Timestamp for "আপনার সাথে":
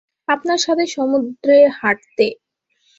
0.27-0.85